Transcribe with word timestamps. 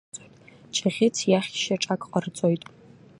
Ҷыӷьыц 0.75 1.17
иахь 1.29 1.51
шьаҿак 1.61 2.01
ҟарҵоит. 2.11 2.61